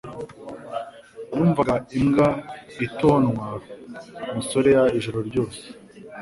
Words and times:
Numvaga 1.35 1.75
imbwa 1.99 2.27
itonwa 2.85 3.47
musorea 4.33 4.81
ijoro 4.97 5.19
ryose 5.29 5.61